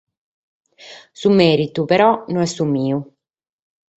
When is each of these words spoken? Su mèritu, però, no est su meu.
Su 1.19 1.29
mèritu, 1.41 1.85
però, 1.91 2.09
no 2.33 2.41
est 2.47 2.61
su 2.61 2.67
meu. 2.73 3.05